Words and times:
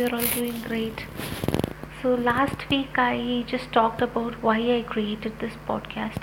you're 0.00 0.14
all 0.14 0.28
doing 0.34 0.58
great. 0.62 1.04
So, 2.00 2.14
last 2.14 2.68
week 2.70 2.98
I 2.98 3.44
just 3.46 3.70
talked 3.70 4.00
about 4.00 4.42
why 4.42 4.56
I 4.76 4.82
created 4.82 5.38
this 5.40 5.52
podcast. 5.68 6.22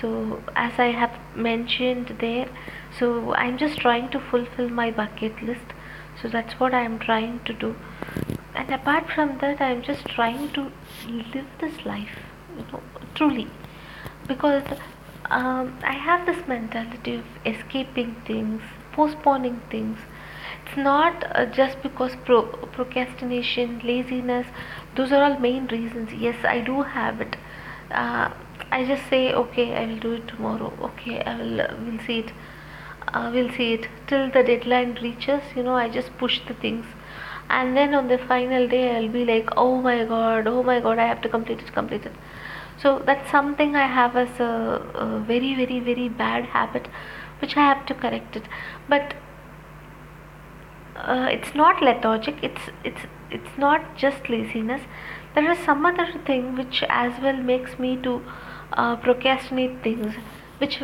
So, 0.00 0.42
as 0.56 0.72
I 0.78 0.88
have 1.02 1.12
mentioned 1.36 2.16
there, 2.18 2.48
so 2.98 3.34
I'm 3.34 3.56
just 3.56 3.78
trying 3.78 4.08
to 4.10 4.18
fulfill 4.18 4.68
my 4.68 4.90
bucket 4.90 5.40
list. 5.42 5.74
So, 6.20 6.28
that's 6.28 6.58
what 6.58 6.74
I'm 6.74 6.98
trying 6.98 7.38
to 7.44 7.52
do. 7.52 7.76
And 8.56 8.72
apart 8.72 9.08
from 9.14 9.38
that, 9.38 9.60
I'm 9.60 9.82
just 9.82 10.04
trying 10.06 10.50
to 10.54 10.72
live 11.08 11.46
this 11.60 11.86
life, 11.86 12.18
you 12.56 12.64
know, 12.72 12.82
truly. 13.14 13.46
Because 14.26 14.64
um, 15.30 15.78
I 15.84 15.92
have 15.92 16.26
this 16.26 16.48
mentality 16.48 17.14
of 17.14 17.24
escaping 17.46 18.16
things, 18.26 18.60
postponing 18.92 19.60
things. 19.70 19.98
Not 20.82 21.24
uh, 21.34 21.46
just 21.46 21.82
because 21.82 22.16
pro- 22.24 22.46
procrastination, 22.76 23.80
laziness, 23.84 24.46
those 24.94 25.12
are 25.12 25.22
all 25.22 25.38
main 25.38 25.66
reasons. 25.66 26.12
Yes, 26.12 26.44
I 26.44 26.60
do 26.60 26.82
have 26.82 27.20
it. 27.20 27.36
Uh, 27.90 28.30
I 28.70 28.84
just 28.84 29.08
say, 29.08 29.32
okay, 29.32 29.74
I 29.74 29.86
will 29.86 29.98
do 29.98 30.12
it 30.12 30.28
tomorrow. 30.28 30.72
Okay, 30.90 31.20
I 31.22 31.36
will. 31.36 31.60
Uh, 31.60 31.74
we'll 31.84 32.00
see 32.06 32.18
it. 32.20 32.32
Uh, 33.08 33.30
we'll 33.32 33.52
see 33.52 33.72
it 33.74 33.88
till 34.06 34.30
the 34.30 34.42
deadline 34.42 34.98
reaches. 35.02 35.42
You 35.56 35.62
know, 35.62 35.74
I 35.74 35.88
just 35.88 36.16
push 36.18 36.40
the 36.46 36.54
things, 36.54 36.86
and 37.48 37.76
then 37.76 37.94
on 37.94 38.08
the 38.08 38.18
final 38.18 38.68
day, 38.68 38.84
I'll 38.96 39.08
be 39.08 39.24
like, 39.24 39.48
oh 39.56 39.80
my 39.80 40.04
god, 40.04 40.46
oh 40.46 40.62
my 40.62 40.80
god, 40.80 40.98
I 40.98 41.06
have 41.06 41.22
to 41.22 41.28
complete 41.28 41.60
it, 41.60 41.72
complete 41.72 42.06
it 42.06 42.12
so 42.82 43.02
that's 43.06 43.30
something 43.30 43.74
i 43.74 43.86
have 43.86 44.16
as 44.16 44.38
a, 44.38 44.50
a, 45.04 45.20
very 45.26 45.54
very 45.54 45.80
very 45.80 46.08
bad 46.08 46.44
habit 46.44 46.86
which 47.40 47.56
i 47.56 47.64
have 47.68 47.84
to 47.86 47.94
correct 47.94 48.36
it 48.36 48.44
but 48.88 49.14
uh, 50.98 51.28
it's 51.30 51.54
not 51.54 51.82
lethargic. 51.82 52.42
It's 52.42 52.70
it's 52.84 53.00
it's 53.30 53.58
not 53.58 53.96
just 53.96 54.28
laziness. 54.28 54.82
There 55.34 55.50
is 55.50 55.58
some 55.58 55.86
other 55.86 56.06
thing 56.26 56.56
which 56.56 56.82
as 56.88 57.20
well 57.22 57.36
makes 57.36 57.78
me 57.78 57.96
to 58.02 58.22
uh, 58.72 58.96
procrastinate 58.96 59.82
things 59.82 60.14
which 60.58 60.80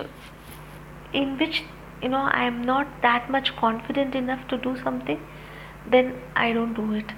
in 1.13 1.37
which 1.39 1.63
you 2.03 2.09
know 2.09 2.23
i 2.41 2.45
am 2.45 2.63
not 2.63 2.89
that 3.03 3.31
much 3.31 3.55
confident 3.57 4.15
enough 4.15 4.47
to 4.49 4.57
do 4.67 4.77
something 4.83 5.21
then 5.91 6.15
i 6.35 6.53
don't 6.53 6.75
do 6.75 6.93
it. 6.95 7.13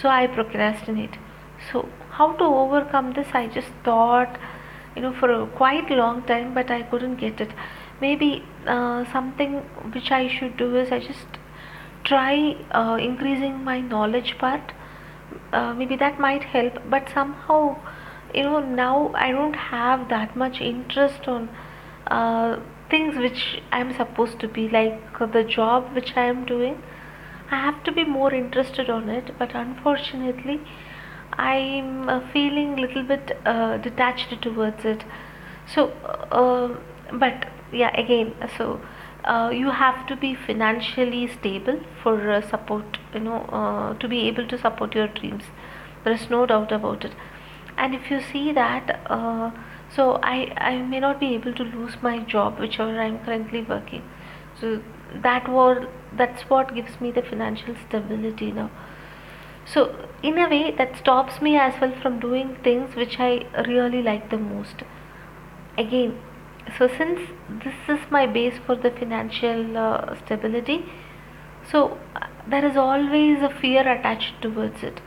So 0.00 0.08
i 0.08 0.26
procrastinate. 0.26 1.16
So 1.72 1.88
how 2.10 2.32
to 2.34 2.44
overcome 2.44 3.12
this? 3.14 3.28
I 3.32 3.46
just 3.46 3.70
thought 3.84 4.38
you 4.94 5.02
know 5.02 5.12
for 5.12 5.30
a 5.32 5.46
quite 5.46 5.90
long 5.90 6.22
time 6.24 6.52
but 6.54 6.70
i 6.70 6.82
couldn't 6.82 7.16
get 7.16 7.40
it. 7.40 7.50
Maybe 8.00 8.44
uh, 8.66 9.04
something 9.12 9.54
which 9.94 10.10
i 10.10 10.28
should 10.28 10.56
do 10.56 10.76
is 10.76 10.92
i 10.92 10.98
just 10.98 11.39
try 12.10 12.34
uh, 12.80 12.96
increasing 13.08 13.62
my 13.64 13.80
knowledge 13.80 14.36
part 14.38 14.72
uh, 15.52 15.72
maybe 15.74 15.96
that 15.96 16.20
might 16.26 16.44
help 16.56 16.78
but 16.94 17.08
somehow 17.14 17.60
you 18.34 18.42
know 18.42 18.60
now 18.60 19.10
i 19.14 19.30
don't 19.38 19.60
have 19.70 20.08
that 20.08 20.36
much 20.44 20.60
interest 20.60 21.28
on 21.28 21.48
uh, 22.18 22.58
things 22.90 23.16
which 23.24 23.42
i'm 23.72 23.92
supposed 24.02 24.38
to 24.44 24.48
be 24.60 24.68
like 24.68 25.18
the 25.32 25.44
job 25.56 25.92
which 25.94 26.12
i 26.16 26.26
am 26.34 26.44
doing 26.44 26.80
i 27.50 27.60
have 27.66 27.82
to 27.88 27.92
be 27.98 28.04
more 28.04 28.32
interested 28.42 28.90
on 28.98 29.08
it 29.18 29.36
but 29.38 29.54
unfortunately 29.54 30.60
I'm 31.40 32.08
uh, 32.08 32.20
feeling 32.32 32.78
a 32.78 32.82
little 32.82 33.02
bit 33.02 33.38
uh, 33.46 33.78
detached 33.78 34.42
towards 34.42 34.84
it. 34.84 35.04
So, 35.66 35.88
uh, 36.32 36.76
but 37.12 37.46
yeah, 37.72 37.96
again, 37.96 38.34
so 38.58 38.80
uh, 39.24 39.50
you 39.52 39.70
have 39.70 40.06
to 40.06 40.16
be 40.16 40.34
financially 40.34 41.28
stable 41.28 41.80
for 42.02 42.30
uh, 42.30 42.40
support, 42.40 42.98
you 43.14 43.20
know, 43.20 43.42
uh, 43.50 43.94
to 43.98 44.08
be 44.08 44.28
able 44.28 44.46
to 44.48 44.58
support 44.58 44.94
your 44.94 45.08
dreams. 45.08 45.44
There 46.04 46.12
is 46.12 46.30
no 46.30 46.46
doubt 46.46 46.72
about 46.72 47.04
it. 47.04 47.12
And 47.76 47.94
if 47.94 48.10
you 48.10 48.20
see 48.20 48.52
that, 48.52 49.00
so 49.94 50.18
I, 50.22 50.52
I 50.56 50.82
may 50.82 51.00
not 51.00 51.18
be 51.18 51.34
able 51.34 51.54
to 51.54 51.62
lose 51.62 51.96
my 52.02 52.18
job, 52.20 52.58
whichever 52.58 53.00
I'm 53.00 53.18
currently 53.24 53.62
working. 53.62 54.02
So 54.60 54.82
that 55.14 55.48
was 55.48 55.86
that's 56.12 56.42
what 56.42 56.74
gives 56.74 57.00
me 57.00 57.10
the 57.10 57.22
financial 57.22 57.74
stability 57.88 58.50
now 58.52 58.70
so 59.66 60.08
in 60.22 60.38
a 60.38 60.48
way 60.48 60.74
that 60.76 60.96
stops 60.96 61.40
me 61.40 61.56
as 61.56 61.74
well 61.80 61.92
from 62.02 62.18
doing 62.20 62.56
things 62.64 62.94
which 62.94 63.18
i 63.18 63.46
really 63.66 64.02
like 64.02 64.30
the 64.30 64.38
most 64.38 64.82
again 65.78 66.18
so 66.78 66.88
since 66.88 67.20
this 67.64 67.74
is 67.88 68.10
my 68.10 68.26
base 68.26 68.58
for 68.66 68.74
the 68.76 68.90
financial 68.90 69.76
uh, 69.76 70.16
stability 70.24 70.84
so 71.70 71.98
uh, 72.16 72.26
there 72.48 72.64
is 72.64 72.76
always 72.76 73.42
a 73.42 73.50
fear 73.60 73.80
attached 73.80 74.40
towards 74.42 74.82
it. 74.82 75.00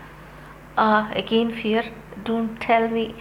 Uh, 0.78 1.12
again 1.14 1.54
fear. 1.62 1.84
Don't 2.24 2.60
tell 2.62 2.88
me. 2.88 3.16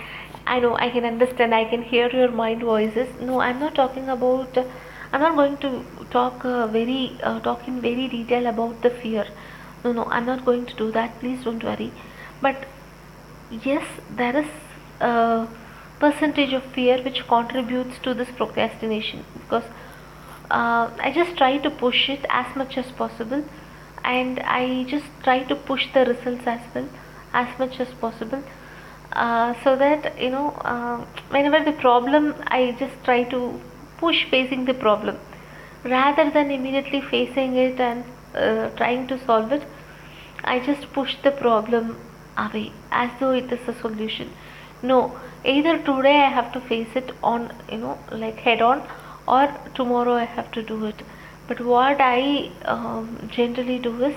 I 0.46 0.60
know 0.60 0.76
i 0.76 0.90
can 0.90 1.04
understand. 1.04 1.54
I 1.54 1.64
can 1.64 1.82
hear 1.82 2.08
your 2.10 2.30
mind 2.30 2.62
voices. 2.62 3.08
No 3.20 3.40
i'm 3.40 3.58
not 3.58 3.74
talking 3.74 4.08
about 4.08 4.56
uh, 4.56 4.64
i'm 5.12 5.20
not 5.20 5.34
going 5.36 5.56
to 5.64 5.84
talk 6.10 6.44
uh, 6.44 6.66
very 6.66 7.18
uh, 7.22 7.40
talk 7.40 7.66
in 7.68 7.80
very 7.80 8.06
detail 8.08 8.46
about 8.46 8.82
the 8.82 8.90
fear. 8.90 9.26
No 9.84 9.92
no 9.92 10.04
i'm 10.04 10.26
not 10.26 10.44
going 10.44 10.66
to 10.66 10.76
do 10.76 10.90
that. 10.92 11.18
Please 11.20 11.42
don't 11.44 11.64
worry. 11.64 11.92
But 12.40 12.66
yes 13.64 13.84
there 14.22 14.36
is 14.36 14.46
a 15.00 15.48
percentage 16.04 16.52
of 16.52 16.64
fear 16.76 17.00
which 17.06 17.20
contributes 17.28 17.98
to 18.04 18.14
this 18.14 18.30
procrastination. 18.40 19.24
Because 19.40 19.64
uh, 20.50 20.90
i 21.06 21.10
just 21.18 21.36
try 21.40 21.52
to 21.66 21.70
push 21.82 22.08
it 22.14 22.24
as 22.28 22.56
much 22.60 22.76
as 22.82 22.90
possible 23.02 23.44
and 24.04 24.40
i 24.54 24.84
just 24.94 25.06
try 25.26 25.38
to 25.52 25.56
push 25.70 25.86
the 25.94 26.04
results 26.10 26.46
as 26.54 26.60
well 26.74 26.88
as 27.32 27.58
much 27.58 27.80
as 27.80 27.94
possible. 28.00 28.42
Uh, 29.12 29.54
so 29.62 29.76
that 29.76 30.18
you 30.20 30.30
know 30.30 30.48
uh, 30.72 30.96
whenever 31.34 31.58
the 31.64 31.76
problem 31.80 32.34
i 32.58 32.60
just 32.78 32.94
try 33.04 33.22
to 33.34 33.40
push 33.98 34.24
facing 34.30 34.64
the 34.70 34.74
problem 34.74 35.18
rather 35.84 36.30
than 36.30 36.50
immediately 36.50 37.00
facing 37.10 37.56
it 37.56 37.80
and 37.80 38.04
uh, 38.34 38.68
trying 38.80 39.06
to 39.06 39.18
solve 39.26 39.52
it. 39.52 39.62
I 40.44 40.58
just 40.58 40.92
push 40.92 41.16
the 41.22 41.30
problem 41.30 41.96
away 42.36 42.72
as 42.90 43.10
though 43.20 43.32
it 43.32 43.52
is 43.52 43.68
a 43.68 43.74
solution 43.80 44.32
no 44.82 44.98
either 45.44 45.78
today 45.78 46.16
i 46.22 46.28
have 46.38 46.52
to 46.52 46.60
face 46.60 46.94
it 47.00 47.10
on 47.22 47.52
you 47.70 47.78
know 47.78 47.98
like 48.10 48.38
head 48.48 48.60
on 48.62 48.82
or 49.26 49.48
tomorrow 49.74 50.14
i 50.14 50.24
have 50.24 50.50
to 50.52 50.62
do 50.62 50.84
it. 50.86 51.02
But 51.48 51.60
what 51.60 52.00
i 52.00 52.50
um, 52.64 53.28
generally 53.30 53.78
do 53.78 54.04
is 54.04 54.14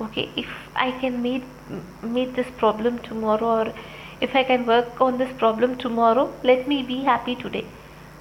okay 0.00 0.30
if 0.36 0.48
i 0.74 0.90
can 1.00 1.20
meet 1.22 1.44
meet 2.02 2.34
this 2.34 2.50
problem 2.56 2.98
tomorrow 3.00 3.48
or 3.60 3.74
if 4.20 4.34
i 4.34 4.42
can 4.42 4.66
work 4.66 5.00
on 5.00 5.18
this 5.18 5.32
problem 5.38 5.76
tomorrow 5.76 6.32
let 6.42 6.66
me 6.68 6.82
be 6.82 7.02
happy 7.04 7.34
today. 7.34 7.64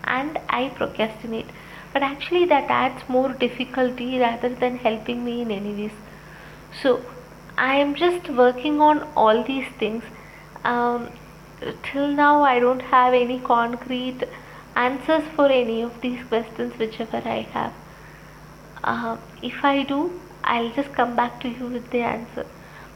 And 0.03 0.39
i 0.49 0.69
procrastinate. 0.69 1.47
But 1.93 2.03
actually 2.03 2.45
that 2.45 2.69
adds 2.69 3.07
more 3.09 3.29
difficulty 3.33 4.19
rather 4.19 4.49
than 4.49 4.77
helping 4.77 5.23
me 5.25 5.41
in 5.41 5.51
any 5.51 5.73
ways. 5.73 5.91
So 6.81 7.01
i 7.57 7.75
am 7.75 7.95
just 7.95 8.29
working 8.29 8.81
on 8.81 9.01
all 9.15 9.43
these 9.43 9.67
things. 9.79 10.03
Um, 10.63 11.09
till 11.83 12.07
now 12.07 12.43
i 12.43 12.59
don't 12.59 12.81
have 12.81 13.13
any 13.13 13.39
concrete 13.39 14.23
answers 14.75 15.23
for 15.35 15.47
any 15.49 15.81
of 15.81 16.01
these 16.01 16.23
questions 16.25 16.77
whichever 16.77 17.21
i 17.25 17.41
have. 17.53 17.73
Uh, 18.83 19.17
if 19.41 19.63
i 19.63 19.83
do 19.83 19.99
i'll 20.43 20.69
just 20.75 20.93
come 20.93 21.15
back 21.15 21.39
to 21.41 21.49
you 21.49 21.65
with 21.65 21.89
the 21.91 22.01
answer. 22.01 22.45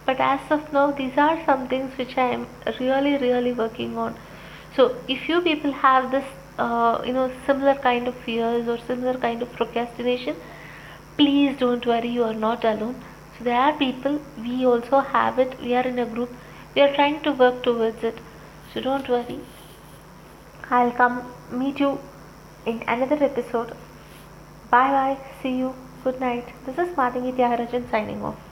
But 0.06 0.20
as 0.20 0.40
of 0.52 0.72
now 0.74 0.92
these 0.92 1.18
are 1.18 1.44
some 1.46 1.68
things 1.68 1.98
which 1.98 2.18
i 2.18 2.28
am 2.36 2.48
really 2.80 3.18
really 3.18 3.54
working 3.54 3.98
on. 3.98 4.16
So 4.76 4.96
if 5.08 5.28
you 5.28 5.42
people 5.42 5.72
have 5.72 6.12
this 6.12 6.26
uh, 6.60 7.02
you 7.06 7.14
know 7.14 7.32
similar 7.48 7.76
kind 7.76 8.08
of 8.08 8.16
fears 8.26 8.68
or 8.68 8.78
similar 8.88 9.18
kind 9.18 9.42
of 9.42 9.52
procrastination 9.54 10.36
please 11.18 11.58
don't 11.58 11.86
worry 11.86 12.10
you 12.10 12.24
are 12.24 12.40
not 12.48 12.64
alone. 12.64 12.96
So 13.38 13.44
there 13.44 13.60
are 13.60 13.74
people 13.78 14.22
we 14.38 14.66
also 14.66 15.00
have 15.00 15.40
it 15.40 15.60
we 15.60 15.74
are 15.74 15.88
in 15.88 15.98
a 16.00 16.06
group 16.06 16.30
we 16.76 16.82
are 16.82 16.94
trying 16.94 17.22
to 17.24 17.32
work 17.32 17.64
towards 17.64 18.04
it 18.04 18.20
so 18.74 18.82
don't 18.82 19.08
worry. 19.10 19.40
I'll 20.70 20.92
come 20.92 21.24
meet 21.52 21.80
you 21.80 22.00
in 22.66 22.84
another 22.88 23.24
episode. 23.24 23.76
Bye 24.70 24.92
bye. 24.98 25.18
See 25.42 25.58
you. 25.58 25.74
Good 26.04 26.20
night. 26.20 26.54
This 26.66 26.78
is 26.78 26.96
Madhini 26.96 27.36
Tyagarajan 27.36 27.92
signing 27.92 28.24
off 28.24 28.51